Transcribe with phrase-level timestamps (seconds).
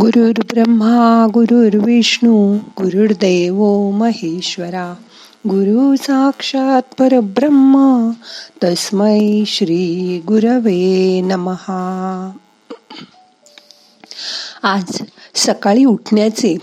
[0.00, 4.94] गुरुर् ब्रह्मा गुरुर्विष्णू गुरुर्देव महेश्वरा
[5.48, 8.10] गुरु साक्षात परब्रह्म
[8.64, 12.32] तस्मै श्री गुरवे नमहा
[14.62, 15.02] आज
[15.34, 16.56] सकाळी उठण्याचे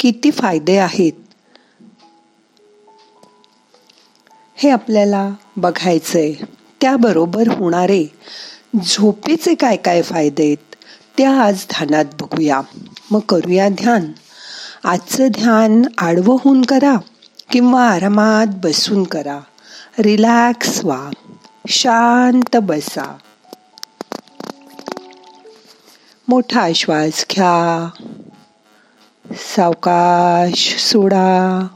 [0.00, 1.12] किती फायदे आहेत?
[4.54, 6.32] हे आपल्याला बघायचंय.
[6.80, 8.04] त्याबरोबर होणारे
[8.84, 10.69] झोपेचे काय काय फायदे आहेत?
[11.18, 12.60] त्या आज ध्यानात बघूया.
[13.10, 14.12] मग करूया ध्यान.
[14.84, 16.94] आजचं ध्यान आडवं होऊन करा
[17.50, 19.40] किंवा आरामात बसून करा.
[19.98, 21.10] रिलॅक्स व्हा.
[21.68, 23.16] शांत बसा.
[26.28, 27.90] मोठा श्वास घ्या.
[29.34, 31.66] सावकाश सोडा.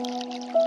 [0.00, 0.59] Música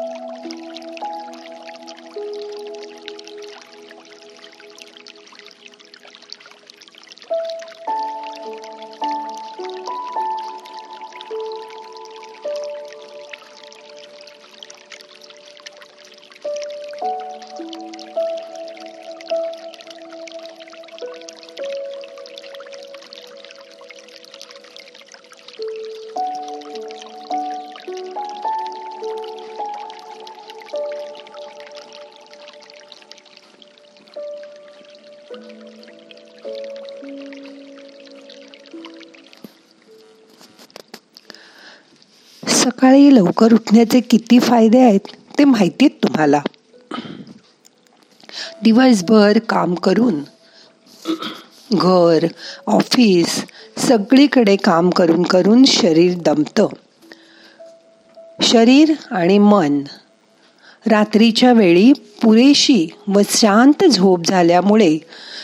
[42.64, 45.00] सकाळी लवकर उठण्याचे किती फायदे आहेत
[45.40, 46.42] ते माहितीत तुम्हाला.
[48.64, 50.16] दिवसभर काम करून
[51.74, 52.28] घर
[52.68, 53.46] ऑफिस
[53.78, 56.68] सगळीकडे काम करून करून शरीर दमतं.
[58.42, 59.82] शरीर आणि मन.
[60.88, 64.98] रात्रीच्या वेळी पुरेशी व शांत झोप झाल्यामुळे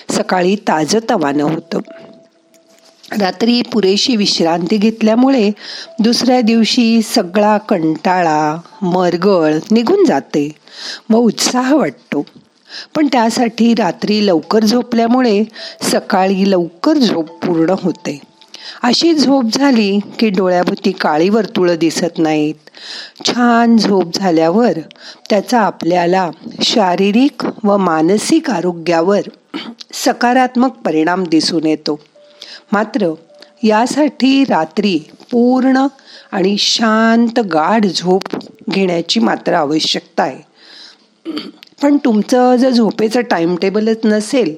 [0.09, 1.79] सकाळी ताजतवानं होतं.
[3.11, 5.51] रात्री पुरेशी विश्रांती घेतल्यामुळे
[5.99, 10.55] दुसऱ्या दिवशी सगळा कंटाळा मरगळ निघून जाते
[11.09, 12.25] व उत्साह वाटतो.
[12.95, 15.43] पण त्यासाठी रात्री लवकर झोपल्यामुळे
[15.81, 18.19] सकाळी लवकर झोप पूर्ण होते.
[18.83, 22.69] अशी झोप झाली की डोळ्याभोवती काळी वर्तुळं दिसत नाहीत.
[23.25, 24.71] छान झोप झाल्यावर
[25.29, 26.29] त्याचा आपल्याला
[26.63, 29.21] शारीरिक व मानसिक आरोग्यावर
[29.93, 31.99] सकारात्मक परिणाम दिसून येतो.
[32.71, 33.13] मात्र
[33.63, 34.97] यासाठी रात्री
[35.31, 35.85] पूर्ण
[36.31, 38.35] आणि शांत गाढ झोप
[38.69, 40.41] घेण्याची मात्र आवश्यकता आहे.
[41.81, 44.55] पण तुमचं जर झोपेचं टाइम टेबलच नसेल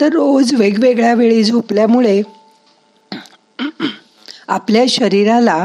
[0.00, 2.20] तर रोज वेगवेगळ्या वेळी झोपल्यामुळे
[4.48, 5.64] आपल्या शरीराला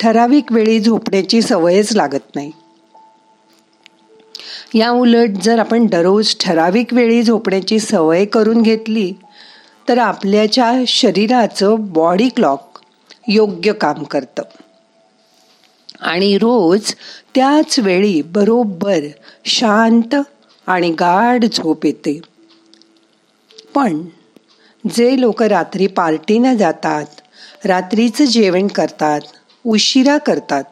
[0.00, 2.50] ठराविक वेळी झोपण्याची सवयच लागत नाही.
[4.74, 9.12] या उलट जर आपण दररोज ठराविक वेळी झोपण्याची सवय करून घेतली
[9.90, 12.78] तर आपल्याच्या शरीराचं बॉडी क्लॉक
[13.28, 14.42] योग्य काम करतं.
[16.00, 16.94] आणि रोज
[17.34, 18.98] त्याच वेळी बरोबर
[19.44, 20.16] शांत
[20.66, 22.20] आणि गाढ झोप येते.
[23.74, 24.02] पण
[24.94, 27.06] जे लोक रात्री पार्टीनं जातात
[27.64, 29.20] रात्रीचं जेवण करतात
[29.66, 30.64] उशिरा करतात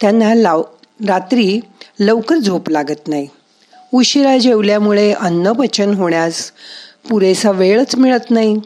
[0.00, 0.62] त्यांना लाव
[1.08, 1.60] रात्री
[2.00, 3.28] लवकर झोप लागत नाही.
[3.94, 6.52] उशिरा जेवल्यामुळे अन्नपचन होण्यास
[7.04, 8.56] पुरेसा वेळच मिळत नाही.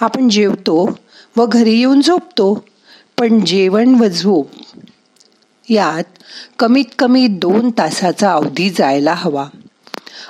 [0.00, 0.98] आपण जेवतो
[1.36, 2.64] व घरी येऊन झोपतो
[3.18, 4.50] पण जेवण व झोप
[5.68, 6.04] यात
[6.58, 9.46] कमीत कमी दोन तासाचा अवधी जायला हवा.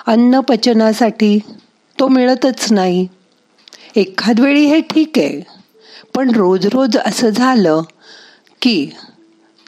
[0.07, 1.39] अन्न पचनासाठी
[1.99, 3.07] तो मिळतच नाही.
[3.97, 5.43] एखाद वेळी हे ठीक आहे
[6.15, 7.83] पण रोज रोज असं झालं
[8.63, 8.91] की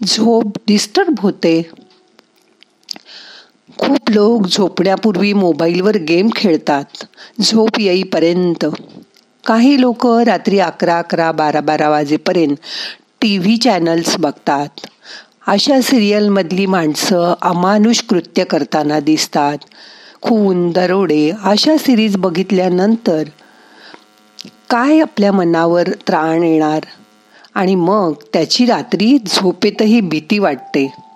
[0.05, 1.71] झोप डिस्टर्ब होते.
[3.81, 6.85] खूप लोक झोपण्यापूर्वी मोबाईलवर गेम खेळतात.
[7.41, 8.67] झोप येईपर्यंत.
[9.47, 12.57] काही लोक रात्री अकरा अकरा बारा बारा वाजेपर्यंत
[13.21, 14.69] टी व्ही चॅनल्स बघतात.
[15.47, 19.59] अशा सिरियलमधली माणसं अमानुष कृत्य करताना दिसतात.
[20.23, 23.23] खून दरोडे अशा सिरीज बघितल्यानंतर
[24.71, 26.81] काय आपल्या मनावर त्राण येणार?
[27.55, 31.10] आणि मग त्याची रात्री झोपेतही भीती वाटते.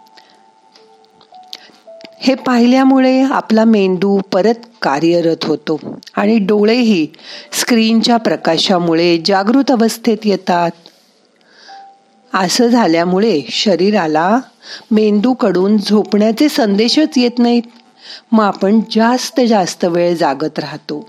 [2.25, 7.07] हे पाहिल्यामुळे आपला मेंदू परत कार्यरत होतो आणि डोळेही
[7.53, 10.71] स्क्रीनच्या प्रकाशामुळे जागृत अवस्थेत येतात.
[12.35, 14.39] असं झाल्यामुळे शरीराला
[14.91, 17.63] मेंदूकडून झोपण्याचे संदेशच येत नाहीत.
[18.33, 21.09] मग आपण जास्त जास्त वेळ जागत राहतो.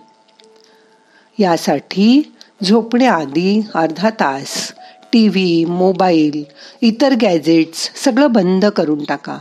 [1.39, 2.33] यासाठी
[2.63, 4.73] झोपण्याआधी अर्धा तास
[5.13, 6.44] टी व्ही मोबाईल
[6.81, 9.38] इतर गॅजेट्स सगळं बंद करून टाका.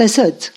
[0.00, 0.50] तसंच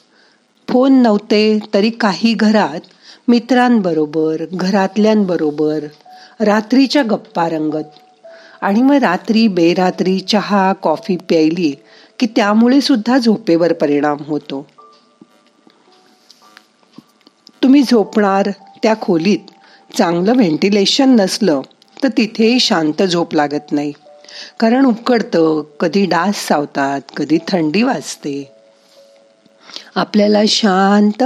[0.73, 2.79] फोन नव्हते तरी काही घरात
[3.27, 5.79] मित्रांबरोबर घरातल्यांबरोबर
[6.39, 7.83] रात्रीच्या गप्पा रंगत.
[8.61, 11.75] आणि मग रात्री बेरात्री चहा कॉफी प्यायली
[12.19, 14.67] की त्यामुळे सुद्धा झोपेवर परिणाम होतो.
[17.63, 18.49] तुम्ही झोपणार
[18.83, 19.39] त्या खोलीत
[19.97, 21.61] चांगलं व्हेंटिलेशन नसलं
[22.03, 23.93] तर तिथेही शांत झोप लागत नाही.
[24.59, 28.52] कारण उकडतं कधी डास सावतात कधी थंडी वाजते.
[29.95, 31.23] आपल्याला शांत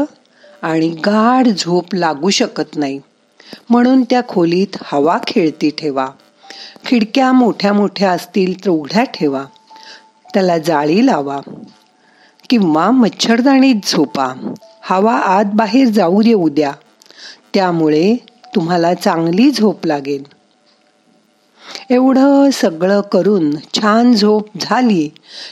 [0.62, 3.00] आणि गाढ झोप लागू शकत नाही.
[3.70, 6.08] म्हणून त्या खोलीत हवा खेळती ठेवा.
[6.86, 9.44] खिडक्या मोठ्या मोठ्या असतील तर उघड्या ठेवा.
[10.34, 11.40] त्याला जाळी लावा
[12.50, 14.54] किंवा मच्छरदाणीत झोपा.
[14.82, 16.72] हवा आत बाहेर जाऊ दे उद्या.
[17.54, 18.16] त्यामुळे
[18.56, 20.24] तुम्हाला चांगली झोप लागेल.
[21.90, 25.10] एवढं सगळं करून छान झोप झाली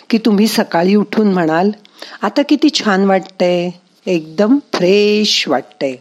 [0.10, 1.72] की तुम्ही सकाळी उठून म्हणाल
[2.22, 3.72] आता किती छान वाटतंय.
[4.08, 5.96] एकदम फ्रेश वाटतंय.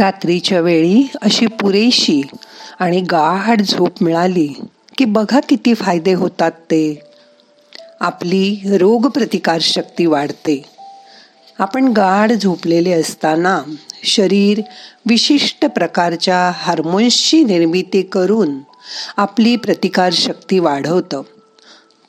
[0.00, 2.22] रात्रीच्या वेळी अशी पुरेशी
[2.78, 4.48] आणि गाढ झोप मिळाली
[4.98, 7.00] की बघा किती फायदे होतात ते.
[8.00, 10.62] आपली रोगप्रतिकारशक्ती वाढते.
[11.58, 13.62] आपण गाढ झोपलेले असताना
[14.04, 14.60] शरीर
[15.06, 18.58] विशिष्ट प्रकारच्या हार्मोन्सची निर्मिती करून
[19.16, 21.22] आपली प्रतिकारशक्ती वाढवतं.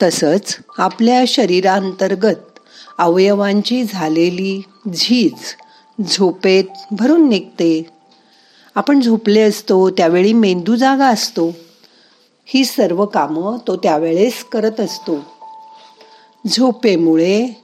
[0.03, 2.59] तसंच आपल्या शरीरांतर्गत
[2.97, 4.61] अवयवांची झालेली
[4.93, 5.55] झीज
[6.01, 7.89] झोपेत भरून निघते.
[8.75, 11.55] आपण झोपले असतो त्यावेळी मेंदू जागा असतो.
[12.45, 15.23] ही सर्व कामं तो त्यावेळेस करत असतो.
[16.47, 17.61] झोपेमुळे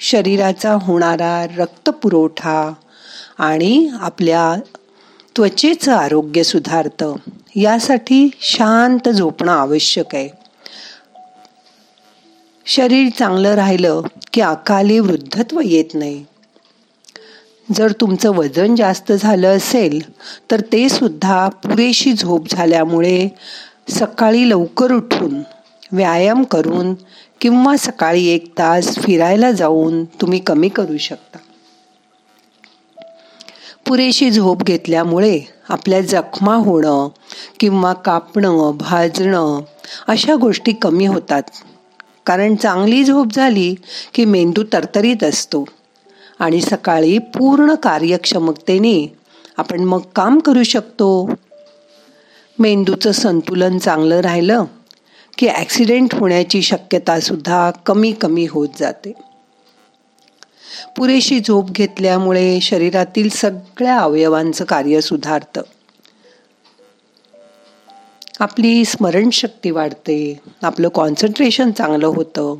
[0.00, 2.72] शरीराचा होणारा रक्तपुरवठा
[3.38, 4.60] आणि आपल्या
[5.36, 7.14] त्वचेचं आरोग्य सुधारतं.
[7.56, 10.28] यासाठी शांत झोपणं आवश्यक आहे.
[12.66, 16.24] शरीर चांगलं राहिलं की अकाली वृद्धत्व येत नाही.
[17.74, 20.12] जर तुमचं वजन जास्त झालं असेल
[20.50, 23.28] तर ते सुद्धा पुरेशी झोप झाल्यामुळे
[23.88, 25.42] सकाळी लवकर उठून
[25.92, 26.94] व्यायाम करून
[27.40, 31.38] किंवा सकाळी एक तास फिरायला जाऊन तुम्ही कमी करू शकता.
[33.86, 37.08] पुरेशी झोप घेतल्यामुळे आपल्या जखमा होणं
[37.60, 39.60] किंवा कापणं भाजणं
[40.08, 41.42] अशा गोष्टी कमी होतात.
[42.26, 43.74] कारण चांगली झोप झाली
[44.14, 45.64] की मेंदू तरतरीत असतो.
[46.38, 49.18] आणि सकाळी पूर्ण कार्यक्षमतेने
[49.56, 51.30] आपण मग काम करू शकतो.
[52.58, 54.64] मेंदूचं संतुलन चांगलं राहिलं
[55.38, 59.12] की ॲक्सिडेंट होण्याची शक्यता सुद्धा कमी कमी होत जाते.
[60.96, 65.60] पुरेशी झोप घेतल्यामुळे शरीरातील सगळ्या अवयवांचं कार्य सुधारतं.
[68.40, 72.56] आपली स्मरणशक्ती वाढते आपलं कॉन्सन्ट्रेशन चांगलं होतं.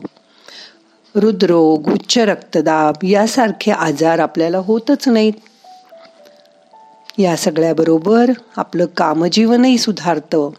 [1.16, 5.32] हृदरोग उच्च रक्तदाब यासारखे आजार आपल्याला होतच नाहीत.
[7.18, 10.50] या सगळ्याबरोबर आपलं कामजीवनही सुधारतं.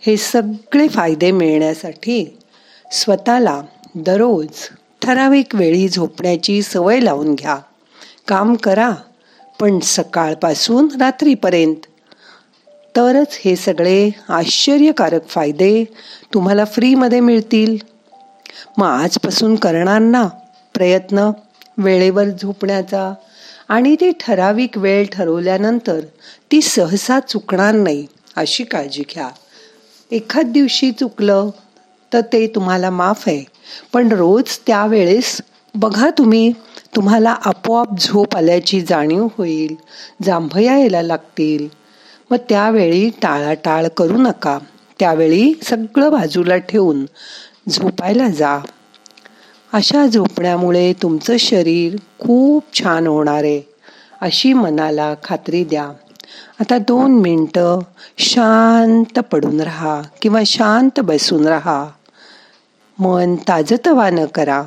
[0.00, 2.38] हे सगळे फायदे मिळण्यासाठी
[2.92, 3.62] स्वतःला
[3.94, 4.48] दररोज
[5.02, 7.58] ठराविक वेळी झोपण्याची सवय लावून घ्या.
[8.28, 8.90] काम करा
[9.60, 11.86] पण सकाळपासून रात्रीपर्यंत.
[12.96, 15.84] तरच हे सगळे आश्चर्यकारक फायदे
[16.34, 17.93] तुम्हाला फ्रीमध्ये मिळतील.
[18.78, 20.26] मग आजपासून करणार ना
[20.74, 21.30] प्रयत्न
[21.78, 23.12] वेळेवर झोपण्याचा
[23.68, 26.00] आणि ती ठराविक वेळ ठरवल्यानंतर
[26.52, 28.06] ती सहसा चुकणार नाही
[28.36, 29.28] अशी काळजी घ्या.
[30.10, 31.50] एखाद दिवशी चुकलं
[32.12, 33.44] तर ते तुम्हाला माफ आहे
[33.92, 35.40] पण रोज त्यावेळेस
[35.74, 36.52] बघा तुम्ही
[36.96, 39.74] तुम्हाला आपोआप झोप आल्याची जाणीव होईल
[40.22, 41.66] जांभया यायला लागतील.
[42.30, 44.58] मग त्यावेळी टाळाटाळ करू नका.
[44.98, 47.04] त्यावेळी सगळं बाजूला ठेवून
[47.68, 48.58] झोपायला जा.
[49.72, 53.62] अशा झोपण्यामुळे तुमचं शरीर खूप छान होणार आहे
[54.20, 55.88] अशी मनाला खात्री द्या.
[56.60, 57.78] आता दोन मिनटं
[58.18, 61.86] शांत पडून राहा किंवा शांत बसून राहा.
[62.98, 64.62] मन ताजतवानं करा.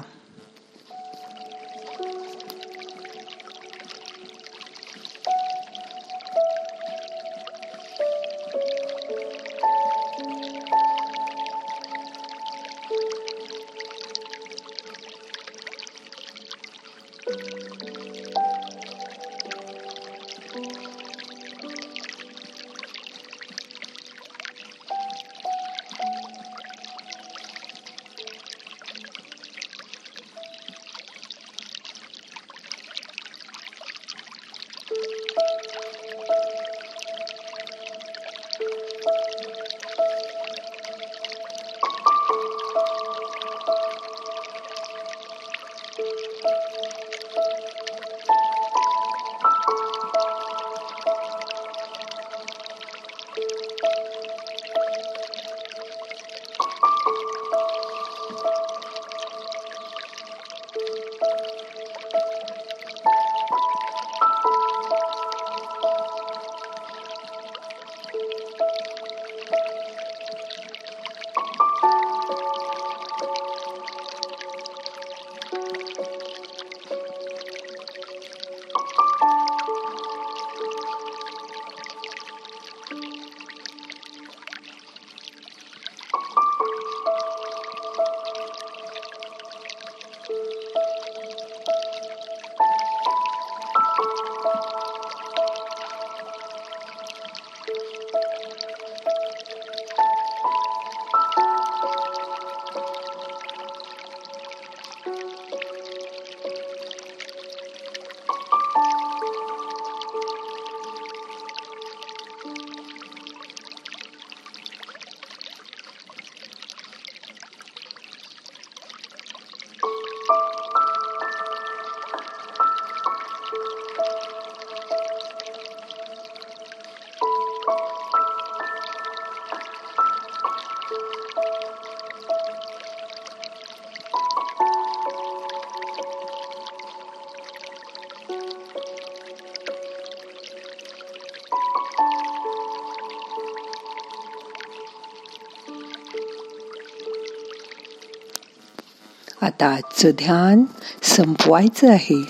[149.42, 150.64] आता आजचं ध्यान
[151.04, 152.24] संपवायचं आहे.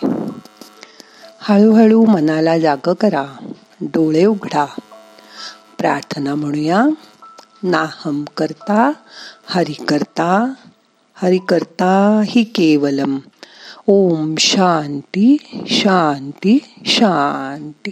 [1.40, 4.66] हळूहळू मनाला जाग करा डोळे उघडा.
[5.78, 6.86] प्रार्थना म्हणूया
[7.64, 8.92] नाहम करता
[9.46, 10.54] हरि करता
[11.14, 13.18] हरि करता हि केवलम.
[13.88, 15.38] ओम शांती
[15.68, 17.90] शांती शांती.